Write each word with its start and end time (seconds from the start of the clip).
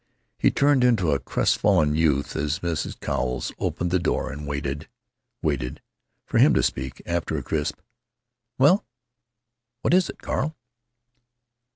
He 0.39 0.49
turned 0.49 0.83
into 0.83 1.11
a 1.11 1.19
crestfallen 1.19 1.93
youth 1.95 2.35
as 2.35 2.57
Mrs. 2.61 2.99
Cowles 2.99 3.51
opened 3.59 3.91
the 3.91 3.99
door 3.99 4.31
and 4.31 4.47
waited—waited!—for 4.47 6.37
him 6.39 6.53
to 6.55 6.63
speak, 6.63 7.03
after 7.05 7.37
a 7.37 7.43
crisp: 7.43 7.77
"Well? 8.57 8.83
What 9.83 9.93
is 9.93 10.09
it, 10.09 10.17
Carl?" 10.19 10.57